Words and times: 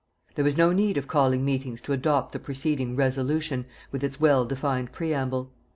There 0.33 0.43
was 0.43 0.57
no 0.57 0.71
need 0.73 0.97
of 0.97 1.07
calling 1.07 1.45
meetings 1.45 1.79
to 1.81 1.93
adopt 1.93 2.31
the 2.31 2.39
preceding 2.39 2.95
"Resolution" 2.95 3.65
with 3.91 4.03
its 4.03 4.19
well 4.19 4.45
defined 4.45 4.91
preamble. 4.91 5.51